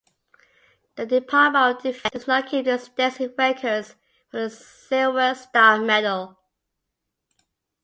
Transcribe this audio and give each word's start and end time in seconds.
The 0.95 1.05
Department 1.05 1.77
of 1.77 1.83
Defense 1.83 2.11
does 2.13 2.27
not 2.27 2.47
keep 2.47 2.65
extensive 2.65 3.35
records 3.37 3.93
for 4.31 4.39
the 4.39 4.49
Silver 4.49 5.35
Star 5.35 5.79
Medal. 5.79 6.39